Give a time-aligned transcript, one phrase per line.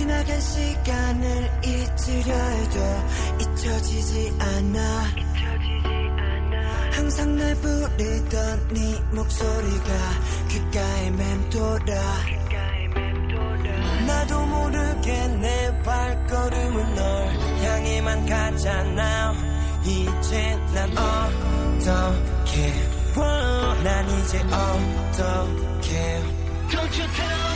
[0.00, 2.80] 지나간 시간을 잊으려 해도
[3.38, 5.04] 잊혀지지 않아.
[6.92, 9.92] 항상 날 부르던 네 목소리가
[10.48, 11.94] 귓가에 맴돌아.
[14.06, 17.28] 나도 모르게 내 발걸음은 널
[17.62, 19.34] 향해만 가잖아.
[19.84, 22.72] 이제 난 어떻게
[23.84, 26.22] 난 이제 어떻게.
[26.70, 27.49] Don't you tell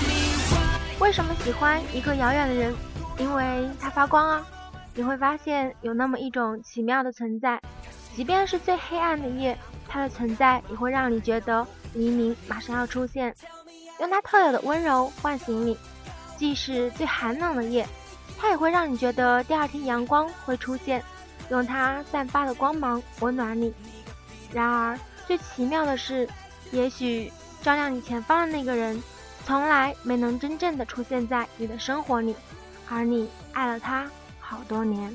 [1.04, 2.74] 为什么喜欢一个遥远的人？
[3.18, 4.42] 因为他发光啊！
[4.94, 7.60] 你会发现有那么一种奇妙的存在，
[8.16, 13.34] 即便是最黑暗的夜，它的存在也会让你觉得黎明马上要出现，
[14.00, 15.76] 用它特有的温柔唤醒你；
[16.38, 17.86] 即使最寒冷的夜，
[18.38, 21.04] 它也会让你觉得第二天阳光会出现，
[21.50, 23.74] 用它散发的光芒温暖你。
[24.50, 26.26] 然而，最奇妙的是，
[26.72, 29.00] 也许照亮你前方的那个人。
[29.44, 32.34] 从来没能真正的出现在你的生活里，
[32.88, 35.14] 而你爱了他好多年。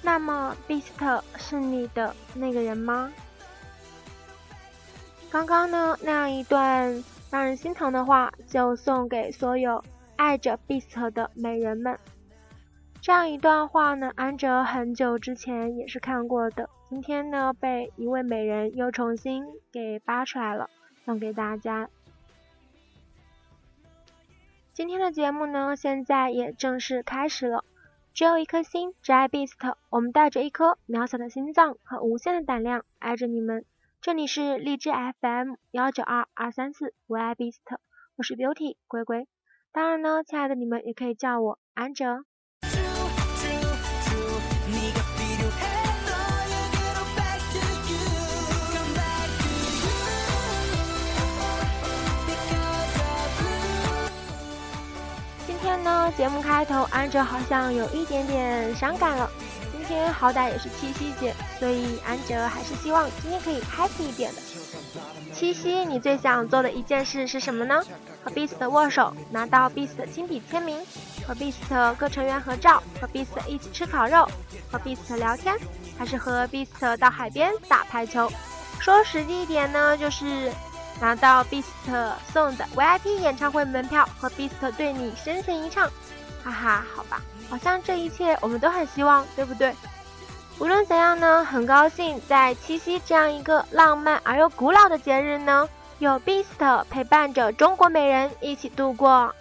[0.00, 3.12] 那么，Beast 是你的那个人吗？
[5.30, 9.82] 刚刚呢，那样一段让人心疼的话，就送给所有
[10.16, 11.98] 爱着 Beast 的美人们。
[13.02, 20.70] 这样一段话呢，安哲很久之前也是看过的，今天呢，被一位美人又重新给扒出来了，
[21.04, 21.88] 送给大家。
[24.74, 27.64] 今天的节目呢，现在也正式开始了。
[28.12, 29.76] 只有一颗心，只爱 Beast。
[29.88, 33.64] 我们带着一颗渺小的心脏和无限的胆量，爱着你们。
[34.00, 37.60] 这里是荔枝 FM 幺九二二三四，我爱 Beast，
[38.16, 39.28] 我是 Beauty 龟龟。
[39.70, 42.24] 当然呢，亲爱的你们也可以叫我安哲。
[55.82, 59.30] 呢，节目开头，安哲好像有一点点伤感了。
[59.72, 64.40] 今天好歹也是七夕节，所以安哲还是希望今天可以 happy 一点的。
[65.32, 67.82] 七夕，你最想做的一件事是什么呢？
[68.22, 70.80] 和 Beast 握手，拿到 Beast 亲笔签名，
[71.26, 74.28] 和 Beast 各成员合照，和 Beast 一起吃烤肉，
[74.70, 75.54] 和 Beast 聊天，
[75.98, 78.30] 还是和 Beast 到海边打排球？
[78.80, 80.50] 说实际一点呢，就是。
[81.00, 81.64] 拿到 Beast
[82.32, 85.90] 送的 VIP 演唱会门票和 Beast 对你深情一唱，
[86.42, 89.74] 哈哈，好吧，好像这一切我们都很希望，对不对？
[90.60, 95.68] 无论怎样呢，很高兴在七夕这样一个浪漫而又古老的节日呢，
[95.98, 99.34] 有 Beast 陪伴着中国美人一起度过。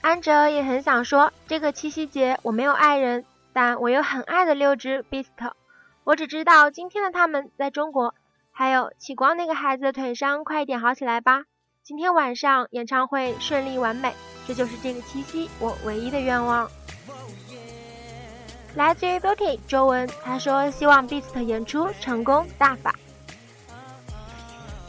[0.00, 5.26] 安哲也很想说，这个七夕节我没有爱人，但我有很爱的六只 Beast。
[6.06, 8.14] 我只知道今天的他们在中国，
[8.52, 11.42] 还有启光那个孩子的腿伤快一点好起来吧。
[11.82, 14.14] 今天晚上演唱会顺利完美，
[14.46, 16.70] 这就是这个七夕我唯一的愿望。
[18.76, 22.94] 来自于 Beauty 周文，他说希望 Beast 演出成功大法。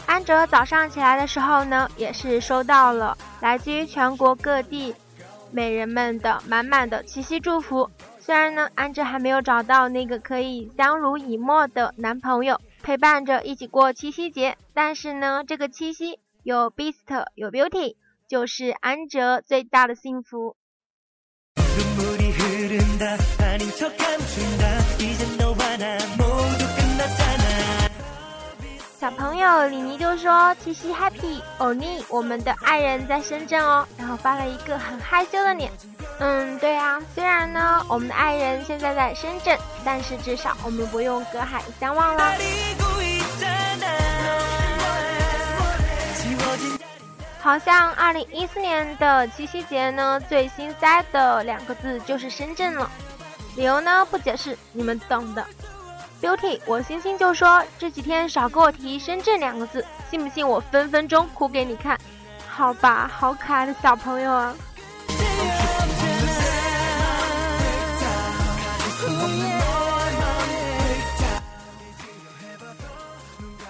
[0.06, 4.94] 安哲早上起来的时候呢，也是收到了来自于全国各地
[5.50, 7.90] 美人们的满满的七夕祝福。
[8.28, 17.96] 虽然呢，安哲还没有找到那个可以相濡以沫的男朋友陪伴着一起过七夕节，但是呢，这个七夕有 Beast 有 Beauty，
[18.28, 20.58] 就是安哲最大的幸福。
[29.00, 35.72] 小朋友李妮就说七夕 Happy，欧尼，我们的爱人在深圳哦，然后发了一个很害羞的脸。
[36.20, 42.34] 嗯，对啊，虽然呢，我们的爱人现在在深圳，但是至少我们不用隔海相望了。
[47.40, 52.90] 好像二零一四年的七夕节呢，最心塞的两个字就是深圳了，
[53.56, 55.46] 理由呢不解释，你们懂的。
[56.20, 61.96] Beauty，我星星就说这几天少给我提深圳两个字，信不信我分分钟哭给你看？
[62.50, 64.56] 好吧，好可爱的小朋友啊。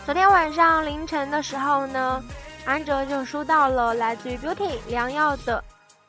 [0.08, 2.24] 昨天晚上凌晨的时候呢，
[2.64, 5.62] 安哲就收到了来自于 Beauty 良药的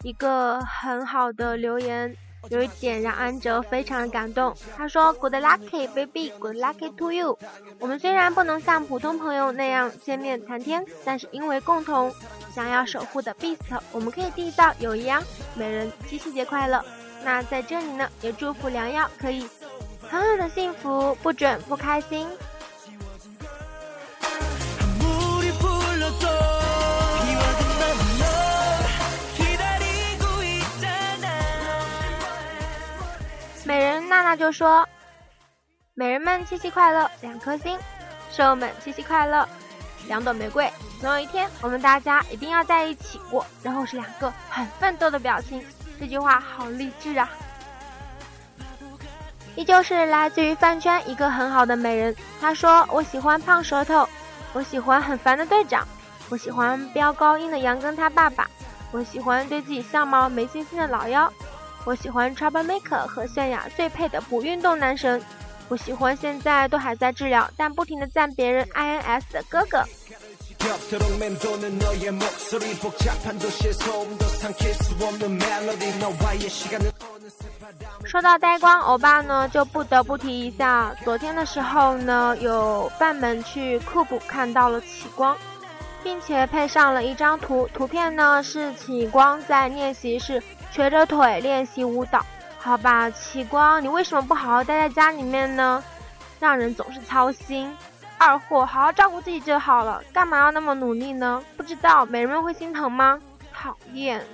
[0.04, 2.16] 一个很好的留言，
[2.48, 4.54] 有一点让安哲非常的感动。
[4.76, 7.36] 他说：“Good lucky baby, good lucky to you。
[7.80, 12.14] 我们虽然不能像普通朋友那样见面谈天，但是因为共同
[12.54, 13.58] 想要守护的 Beast，
[13.90, 15.20] 我们可以缔造友谊啊！
[15.56, 16.80] 美人七夕节快乐！
[17.24, 19.48] 那在这里呢，也祝福良药可以
[20.08, 22.28] 狠狠的幸福，不准不开心。”
[34.28, 34.86] 那就说
[35.96, 37.78] ：“美人们七夕快乐，两颗心；
[38.30, 39.48] 舍友们七夕快乐，
[40.06, 40.70] 两朵玫瑰。
[41.00, 45.64] 总有一天，我们大家一定要在一起过。”然后是两个很奋斗的表情。
[45.98, 47.30] 这句话好励志啊！
[49.56, 54.06] 依旧是来自于饭圈一个很好的美人，她说：“我喜欢胖舌头，
[54.52, 55.88] 我喜欢很烦的队长，
[56.28, 58.46] 我喜欢飙高音的杨跟他爸爸，
[58.92, 61.32] 我喜欢对自己相貌没信心的老妖，
[61.84, 65.22] 我喜欢 Trouble Maker 和泫雅最配的不运动男神，
[65.68, 69.82] 我喜欢现在都还在治疗但不停的赞别人 INS 的哥哥。”
[78.04, 85.36] 说到呆光欧巴呢，就不得不提一下，昨天的时候呢，有饭们去库布看到了启光，
[86.02, 92.24] 并且配上了一张图，图片呢是启光在练习室瘸着腿练习舞蹈。
[92.58, 95.82] 好吧，启光，你为什么不好好待在家里面呢？
[96.40, 97.74] 让人总是操心。
[98.18, 101.42] 二货，好好照顾自己就好了，干嘛要那么努力呢？
[101.56, 103.20] 不知道美人们会心疼吗？
[103.52, 104.24] 讨厌。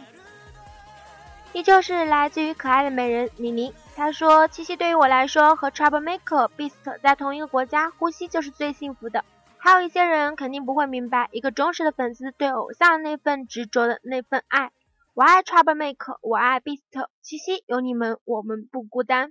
[1.53, 9.25] 依旧是来自于可爱的美人妮妮，她说：“七夕对于我来说，和 Trouble Maker Beast 在同一个国家呼吸就是最幸福的。
[9.59, 14.73] 还有一些人肯定不会明白，一个忠实的粉丝对偶像那份执着的那份爱。
[15.17, 16.83] 我爱 Trouble Maker，我爱 Beast，
[17.23, 19.31] 七夕有你们，我们不孤单。”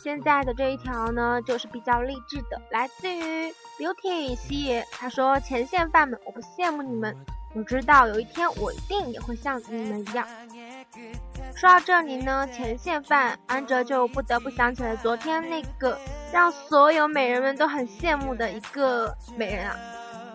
[0.00, 4.86] 现在的这一条呢，就是比较励志的，来自于 Beauty 西爷。
[4.92, 7.14] 他说：“前线饭们，我不羡慕你们，
[7.54, 10.26] 我知道有一天我一定也会像你们一样。”
[11.56, 15.98] 说到这里呢，前线饭安哲就不得不想起了昨天那个
[16.32, 19.76] 让所有美人们都很羡慕的一个美人啊，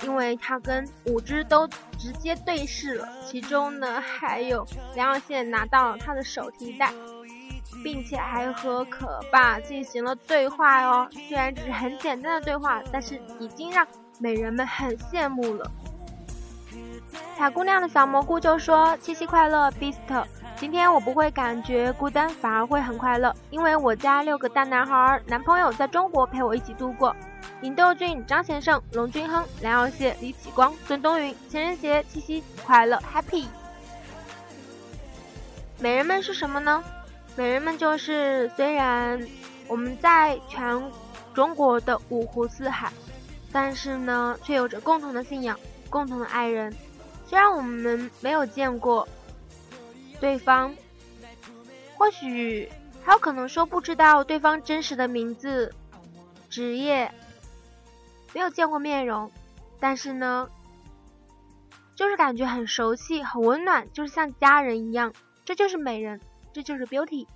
[0.04, 1.68] 因为他跟五只都
[1.98, 6.92] 直接对视了，其中呢还有梁耀宪拿到了他的手提袋。
[7.84, 13.88] 并且还和可爸进行了对话哦，虽然只是很简单的对话，但是已经让
[14.20, 15.72] 美人们很羡慕了。
[17.38, 19.96] 小姑娘的小蘑菇就说：“七夕快乐，Beast！
[20.60, 27.16] 今天我不会感觉孤单，反而会很快乐，因为我家六个大男孩，男朋友在中国陪我一起度过。
[27.62, 33.46] 尹斗俊、张先生、龙君亨、梁耀谢、李启光、孙东云，情人节七夕快乐，Happy！
[35.80, 36.84] 美人们是什么呢？”
[37.38, 39.18] 美人们就是，虽然
[39.66, 40.84] 我们在全
[41.34, 42.92] 中国的五湖四海，
[43.50, 45.58] 但是呢，却有着共同的信仰、
[45.90, 46.76] 共同的爱人。
[47.26, 49.08] 虽然我们没有见过
[50.20, 50.76] 对方，
[51.98, 52.70] 或许
[53.04, 55.74] 还有可能说不知道对方真实的名字、
[56.50, 57.12] 职业，
[58.34, 59.32] 没有见过面容，
[59.80, 60.50] 但是呢，
[61.96, 65.14] 就是感觉很熟悉、很温暖，就是像家人一样。
[65.46, 66.20] 这就是美人。
[66.52, 67.28] 这就是 beauty。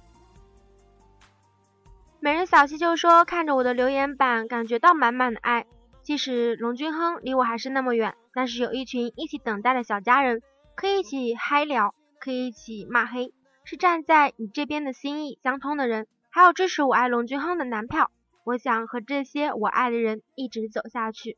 [2.20, 5.68] 美人小七就说：“看着我的留言板，感觉到满满的爱。
[6.02, 10.42] 即使龙君亨离我还是那么远，但是有一群一起等待的小家人，
[10.76, 13.34] 可以一起嗨聊，可以一起骂黑，
[13.66, 18.12] 是站在你这边的心意相通的人，还有支持我爱龙俊亨的男票。
[18.46, 21.38] 我想和这些我爱的人一直走下去。”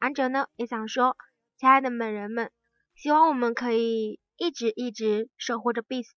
[0.00, 1.18] 安哲呢也想说
[1.60, 2.50] ：“亲爱的美人们，
[2.94, 6.16] 希望我们可以一直一直守护着 Beast。”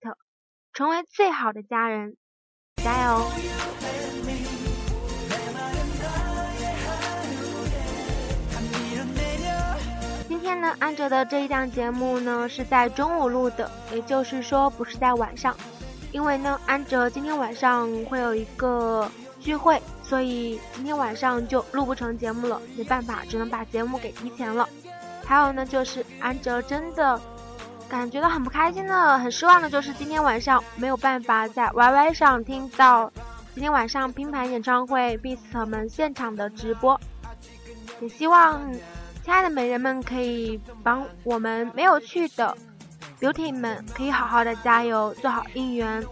[0.72, 2.16] 成为最好的家人，
[2.78, 4.25] 加油！
[10.56, 15.56] 呢，安哲的这一档节目呢是在中午录的，也就是说不是在晚上，
[16.12, 19.10] 因为呢，安哲今天晚上会有一个
[19.40, 24.68] 聚会，所以今天晚上就录不成节目了，没办法，只能把节目给提前了。
[25.26, 27.20] 还有呢，就是安哲真的。
[27.88, 33.12] 感觉到很不开心的、很失望的，就是今天晚上没有办法在 YY 上听到
[33.54, 37.00] 今天晚上拼盘演唱会 Beast 们现场的直播。
[38.02, 38.60] 也希望
[39.26, 42.56] 亲爱的美人们可以帮我们没有去的
[43.20, 46.06] Beauty 们可以好好的加油，做好应援。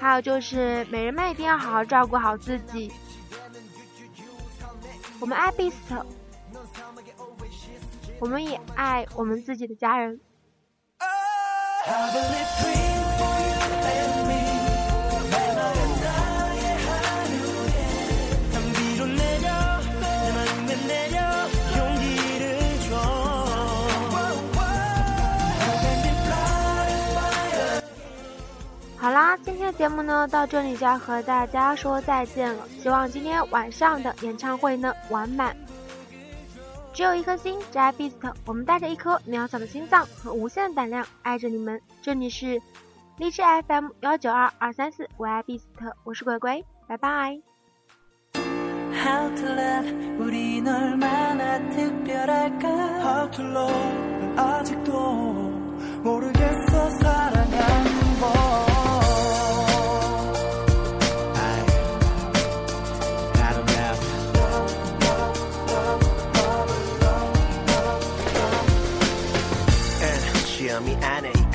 [0.00, 2.92] 还有就是美人们一定要好好照顾好自己。
[5.20, 5.72] 我们爱 Beast。
[8.18, 10.20] 我们也爱我们自己的家人。
[29.77, 32.67] 节目呢，到这里就要和大家说再见了。
[32.79, 35.55] 希望今天晚上的演唱会呢，完满。
[36.93, 38.13] 只有一颗心，只爱 Beast。
[38.45, 41.81] 我们带着一颗渺小的心脏和无限的胆量，爱着你们。
[42.01, 42.61] 这里是
[43.17, 45.63] 荔枝 FM 幺九二二三四，我爱 Beast，
[46.03, 47.39] 我是鬼鬼，拜拜。
[48.35, 52.69] How to love 우린 얼마나 특별할까
[53.01, 54.91] How to love 난 아직도
[56.03, 56.66] 모르겠어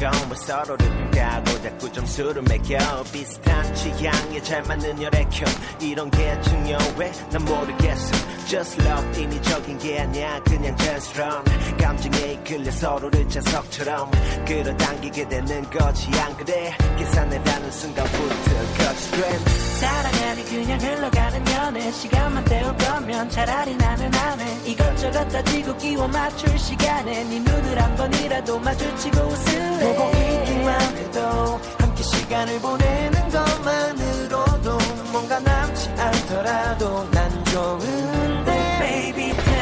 [0.03, 0.32] gone.
[0.33, 2.77] 뭐 서로를 비교하고 자꾸 점수를 매겨
[3.11, 5.47] 비슷한 취향에 잘 맞는 혈액형
[5.79, 7.11] 이런 게 중요해?
[7.31, 8.11] 난 모르겠어.
[8.47, 10.39] Just love 인위적인 게 아니야.
[10.43, 11.43] 그냥 자연스러운
[11.79, 14.09] 감정에 이끌려 서로를 자석처럼
[14.47, 16.09] 끌어당기게 되는 거지.
[16.19, 16.75] 안 그래?
[16.97, 18.35] 계산해라는 순간부터
[18.77, 19.45] 거짓된
[19.79, 21.91] 사랑 아니 그냥 흘러가는 연애.
[21.91, 24.57] 시간만 때울 거면 차라리 나는 안해.
[24.65, 27.23] 이것저것 따지고 끼워 맞출 시간에.
[27.23, 34.77] 네 눈을 한 번이라도 마주치고 웃을래 있기만 해도 함께 시간을 보내는 것만으로도
[35.11, 39.52] 뭔가 남지 않더라도 난 좋은데 Baby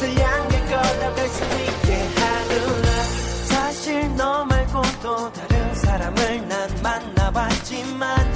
[0.00, 2.90] 곳을 향해 걸어갈 수 있게 하루라.
[3.48, 8.29] 사실 너 말고 또 다른 사람을 난 만나봤지만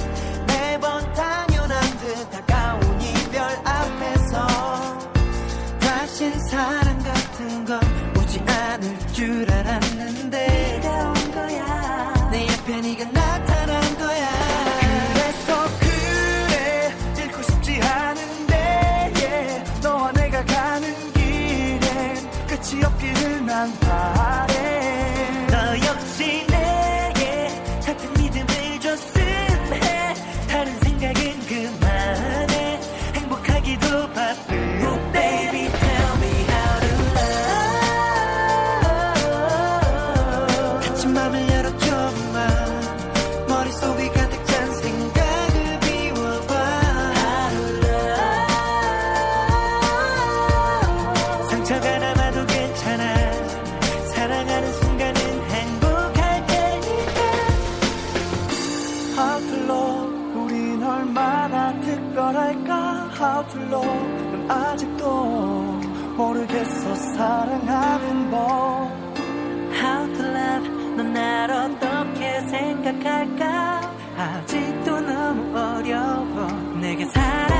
[72.85, 73.81] 생각할까?
[74.17, 76.47] 아직도 너무 어려워.
[76.79, 77.54] 내게 사랑